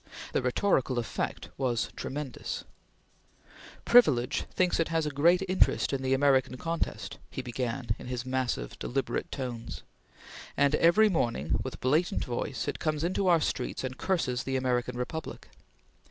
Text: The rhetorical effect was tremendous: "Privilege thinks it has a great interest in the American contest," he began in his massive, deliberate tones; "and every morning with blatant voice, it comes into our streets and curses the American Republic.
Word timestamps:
The 0.33 0.41
rhetorical 0.41 0.97
effect 0.97 1.49
was 1.59 1.89
tremendous: 1.95 2.63
"Privilege 3.85 4.45
thinks 4.51 4.79
it 4.79 4.87
has 4.87 5.05
a 5.05 5.11
great 5.11 5.43
interest 5.47 5.93
in 5.93 6.01
the 6.01 6.15
American 6.15 6.57
contest," 6.57 7.19
he 7.29 7.43
began 7.43 7.95
in 7.99 8.07
his 8.07 8.25
massive, 8.25 8.79
deliberate 8.79 9.31
tones; 9.31 9.83
"and 10.57 10.73
every 10.73 11.07
morning 11.07 11.59
with 11.63 11.79
blatant 11.81 12.25
voice, 12.25 12.67
it 12.67 12.79
comes 12.79 13.03
into 13.03 13.27
our 13.27 13.41
streets 13.41 13.83
and 13.83 13.99
curses 13.99 14.41
the 14.41 14.55
American 14.57 14.97
Republic. 14.97 15.49